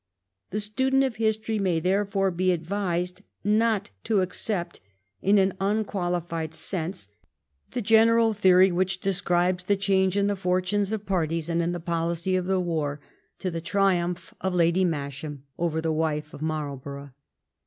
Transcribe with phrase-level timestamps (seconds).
[0.49, 4.79] The student of history may, therefore, be advised not to accept
[5.21, 7.07] in an unqualified senBe
[7.69, 11.79] the general theory which ascribes the change in the fortunes of parties and in the
[11.79, 12.99] policy of the war
[13.37, 17.11] to the triumph of Lady Masham over the wife of Marlborough.